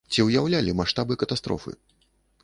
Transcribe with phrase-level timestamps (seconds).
[0.15, 1.75] Ці ўяўлялі маштабы катастрофы?